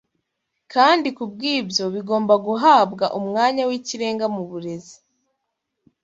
kandi 0.73 1.07
kubw’ibyo 1.17 1.83
bigomba 1.95 2.33
guhabwa 2.45 3.05
umwanya 3.19 3.63
w’ikirenga 3.69 4.25
mu 4.35 4.43
burezi 4.49 4.95